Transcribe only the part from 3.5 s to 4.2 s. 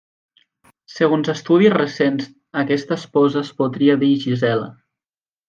podria dir